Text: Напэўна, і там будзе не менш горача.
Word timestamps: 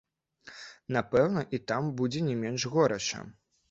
Напэўна, 0.97 1.45
і 1.59 1.63
там 1.73 1.83
будзе 2.03 2.27
не 2.33 2.43
менш 2.45 2.71
горача. 2.77 3.19